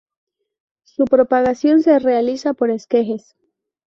[0.83, 3.35] Su propagación se realiza por esquejes.